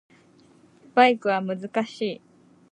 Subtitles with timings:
[0.95, 2.21] バイクは難しい